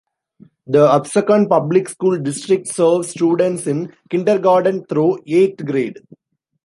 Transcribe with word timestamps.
The 0.65 0.83
Absecon 0.87 1.47
Public 1.47 1.87
School 1.87 2.17
District 2.17 2.67
serve 2.67 3.05
students 3.05 3.67
in 3.67 3.93
kindergarten 4.09 4.83
through 4.85 5.19
eighth 5.27 5.63
grade. 5.63 5.99